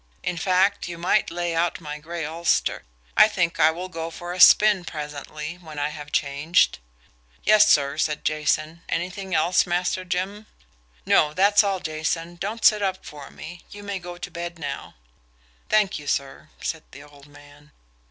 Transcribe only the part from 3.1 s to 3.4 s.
I